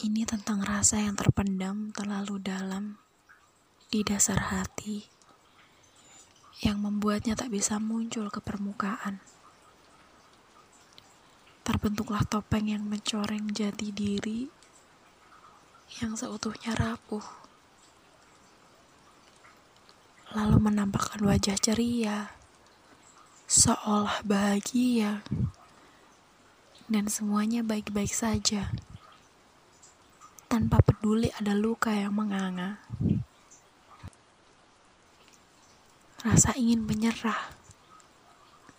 [0.00, 2.96] Ini tentang rasa yang terpendam terlalu dalam
[3.92, 5.04] di dasar hati
[6.64, 9.20] yang membuatnya tak bisa muncul ke permukaan.
[11.68, 14.48] Terbentuklah topeng yang mencoreng jati diri
[16.00, 17.28] yang seutuhnya rapuh.
[20.32, 22.32] Lalu menampakkan wajah ceria,
[23.44, 25.20] seolah bahagia,
[26.88, 28.72] dan semuanya baik-baik saja
[30.50, 32.82] tanpa peduli ada luka yang menganga.
[36.26, 37.54] Rasa ingin menyerah,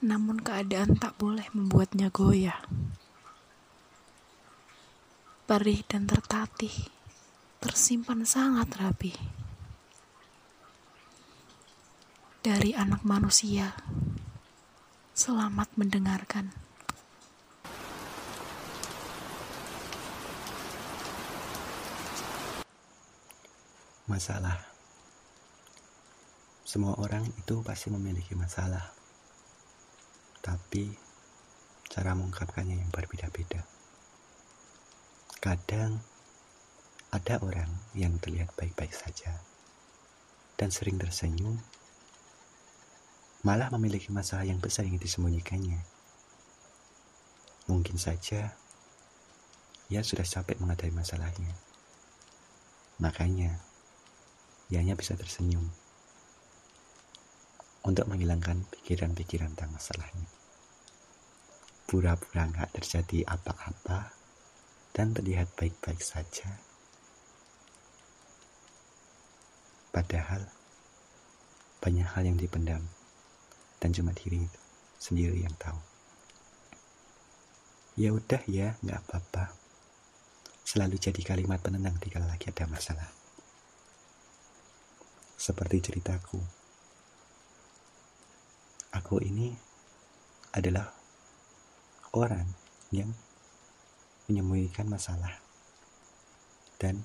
[0.03, 2.59] namun keadaan tak boleh membuatnya goyah.
[5.47, 6.91] Perih dan tertatih,
[7.63, 9.15] tersimpan sangat rapi.
[12.43, 13.79] Dari anak manusia,
[15.15, 16.60] selamat mendengarkan.
[24.11, 24.59] Masalah.
[26.67, 28.91] Semua orang itu pasti memiliki masalah.
[30.43, 30.91] Tapi
[31.87, 33.63] cara mengungkapkannya yang berbeda-beda.
[35.39, 36.03] Kadang
[37.15, 39.31] ada orang yang terlihat baik-baik saja
[40.59, 41.55] dan sering tersenyum,
[43.47, 45.79] malah memiliki masalah yang besar yang disembunyikannya.
[47.71, 48.59] Mungkin saja
[49.87, 51.55] ia sudah capek menghadapi masalahnya.
[52.99, 53.70] Makanya,
[54.71, 55.67] ia hanya bisa tersenyum
[57.83, 60.27] untuk menghilangkan pikiran-pikiran tentang masalahnya.
[61.91, 64.15] Pura-pura nggak terjadi apa-apa
[64.95, 66.47] dan terlihat baik-baik saja.
[69.91, 70.47] Padahal
[71.83, 72.87] banyak hal yang dipendam
[73.83, 74.47] dan cuma diri
[74.95, 75.75] sendiri yang tahu.
[77.99, 79.51] Ya udah ya, nggak apa-apa.
[80.63, 83.20] Selalu jadi kalimat penenang jika lagi ada masalah
[85.41, 86.37] seperti ceritaku.
[88.93, 89.49] Aku ini
[90.53, 90.93] adalah
[92.13, 92.45] orang
[92.93, 93.09] yang
[94.29, 95.41] menyembunyikan masalah
[96.77, 97.01] dan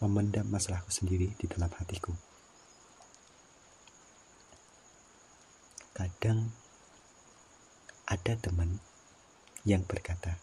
[0.00, 2.16] memendam masalahku sendiri di dalam hatiku.
[5.92, 6.48] Kadang
[8.08, 8.80] ada teman
[9.68, 10.40] yang berkata,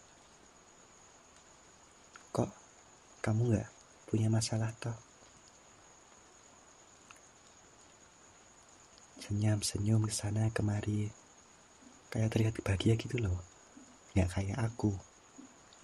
[2.30, 2.50] "Kok
[3.26, 3.68] kamu nggak
[4.06, 5.07] punya masalah toh?"
[9.28, 11.12] Senyum-senyum ke sana kemari.
[12.08, 13.36] Kayak terlihat bahagia gitu loh.
[14.16, 14.96] Nggak kayak aku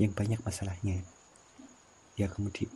[0.00, 1.04] yang banyak masalahnya.
[2.16, 2.72] Ya kemudian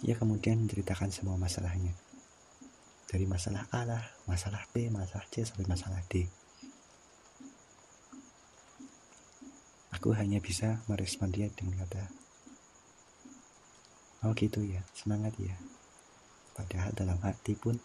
[0.00, 1.92] ya kemudian menceritakan semua masalahnya.
[3.12, 6.24] Dari masalah A lah, masalah B, masalah C sampai masalah D.
[9.92, 12.08] Aku hanya bisa merespon dia dengan kata,
[14.24, 15.56] Oh gitu ya, semangat ya.
[16.56, 17.80] Padahal dalam hati pun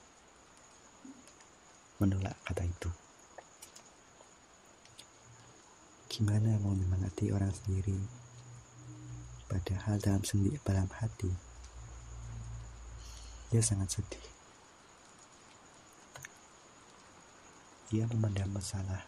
[2.03, 2.91] menolak kata itu.
[6.11, 7.95] Gimana mau menyemangati orang sendiri,
[9.47, 11.31] padahal dalam sendiri dalam hati,
[13.55, 14.25] ia sangat sedih.
[17.95, 19.07] Ia memandang masalah,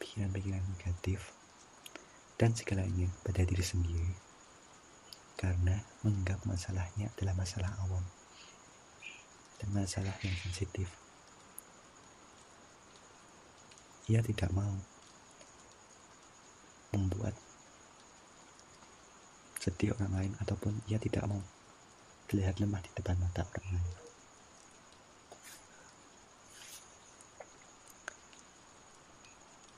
[0.00, 1.36] pikiran-pikiran negatif,
[2.40, 4.32] dan segalanya pada diri sendiri
[5.42, 8.06] karena menganggap masalahnya adalah masalah awam
[9.58, 10.86] dan masalah yang sensitif.
[14.12, 14.76] Ia tidak mau
[16.92, 17.32] membuat
[19.56, 21.40] sedih orang lain ataupun ia tidak mau
[22.28, 23.96] terlihat lemah di depan mata orang lain.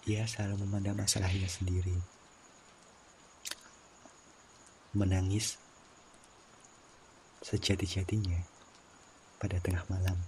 [0.04, 1.94] Ia selalu memandang masalahnya sendiri.
[4.98, 5.62] Menangis
[7.46, 8.42] sejati-jatinya
[9.38, 10.18] pada tengah malam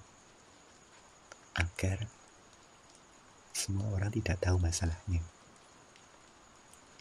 [1.58, 2.06] agar
[3.56, 5.24] semua orang tidak tahu masalahnya.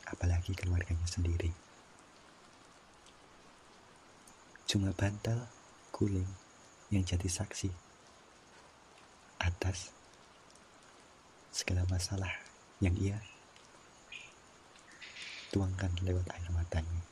[0.08, 1.52] Apalagi keluarganya sendiri.
[4.64, 5.52] Cuma bantal,
[5.92, 6.32] guling
[6.88, 7.68] yang jadi saksi
[9.44, 9.92] atas
[11.52, 12.32] segala masalah
[12.80, 13.20] yang ia
[15.52, 17.04] tuangkan lewat air matanya.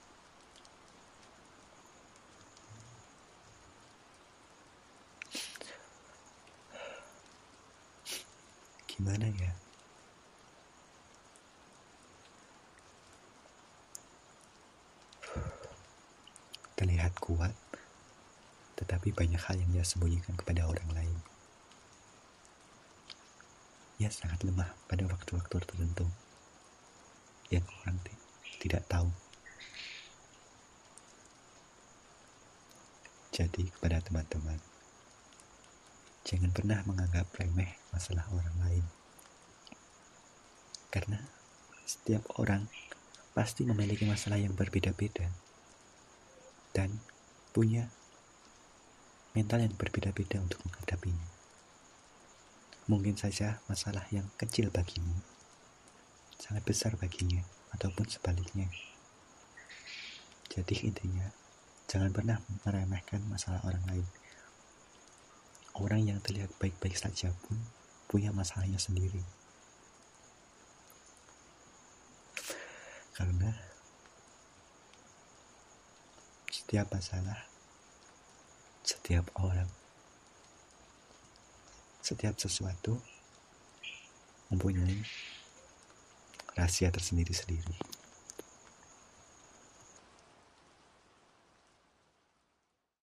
[9.04, 9.52] Gimana ya?
[16.80, 17.52] Terlihat kuat,
[18.80, 21.20] tetapi banyak hal yang dia sembunyikan kepada orang lain.
[24.00, 26.08] Ia sangat lemah pada waktu-waktu tertentu
[27.52, 28.00] yang orang
[28.64, 29.12] tidak tahu.
[33.36, 34.64] Jadi kepada teman-teman,
[36.24, 38.86] jangan pernah menganggap remeh masalah orang lain.
[40.88, 41.20] Karena
[41.84, 42.68] setiap orang
[43.36, 45.28] pasti memiliki masalah yang berbeda-beda
[46.72, 47.02] dan
[47.52, 47.90] punya
[49.34, 51.28] mental yang berbeda-beda untuk menghadapinya.
[52.88, 55.34] Mungkin saja masalah yang kecil bagimu
[56.44, 57.40] sangat besar baginya
[57.72, 58.68] ataupun sebaliknya.
[60.52, 61.32] Jadi intinya,
[61.88, 62.38] jangan pernah
[62.68, 64.06] meremehkan masalah orang lain.
[65.74, 67.58] Orang yang terlihat baik-baik saja pun
[68.06, 69.26] punya masalahnya sendiri.
[73.18, 73.50] Karena
[76.50, 77.46] setiap masalah,
[78.86, 79.70] setiap orang,
[82.02, 82.98] setiap sesuatu
[84.54, 85.02] mempunyai
[86.54, 87.93] rahasia tersendiri-sendiri.